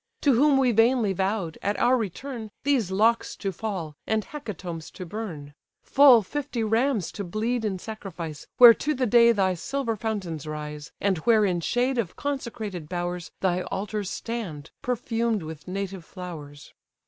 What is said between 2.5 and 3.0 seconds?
These